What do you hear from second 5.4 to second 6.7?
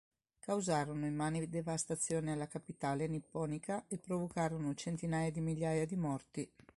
migliaia di morti.